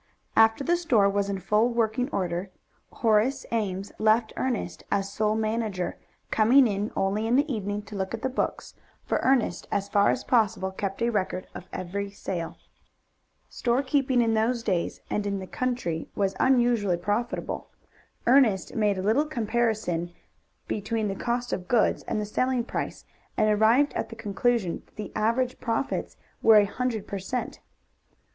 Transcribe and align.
After 0.35 0.63
the 0.63 0.77
store 0.77 1.07
was 1.07 1.29
in 1.29 1.37
full 1.37 1.69
working 1.69 2.09
order, 2.09 2.49
Horace 2.91 3.45
Ames 3.51 3.91
left 3.99 4.33
Ernest 4.35 4.83
as 4.91 5.13
sole 5.13 5.35
manager, 5.35 5.95
coming 6.31 6.65
in 6.65 6.91
only 6.95 7.27
in 7.27 7.35
the 7.35 7.47
evening 7.53 7.83
to 7.83 7.95
look 7.95 8.15
at 8.15 8.23
the 8.23 8.27
books, 8.29 8.73
for 9.05 9.19
Ernest 9.21 9.67
as 9.71 9.87
far 9.89 10.09
as 10.09 10.23
possible 10.23 10.71
kept 10.71 11.03
a 11.03 11.11
record 11.11 11.45
of 11.53 11.67
every 11.71 12.09
sale. 12.09 12.57
Storekeeping 13.47 14.23
in 14.23 14.33
those 14.33 14.63
days 14.63 15.01
and 15.11 15.27
in 15.27 15.37
that 15.37 15.51
country 15.51 16.09
was 16.15 16.33
unusually 16.39 16.97
profitable. 16.97 17.67
Ernest 18.25 18.75
made 18.75 18.97
a 18.97 19.03
little 19.03 19.25
comparison 19.27 20.11
between 20.67 21.09
the 21.09 21.15
cost 21.15 21.53
of 21.53 21.67
goods 21.67 22.01
and 22.07 22.19
the 22.19 22.25
selling 22.25 22.63
price, 22.63 23.05
and 23.37 23.51
arrived 23.51 23.93
at 23.93 24.09
the 24.09 24.15
conclusion 24.15 24.81
that 24.83 24.95
the 24.95 25.11
average 25.15 25.59
profits 25.59 26.17
were 26.41 26.55
a 26.57 26.65
hundred 26.65 27.05
per 27.05 27.19
cent. 27.19 27.59